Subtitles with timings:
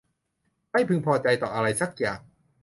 [0.71, 2.19] ไม่พึงพอใจต่ออะไรสักอย่าง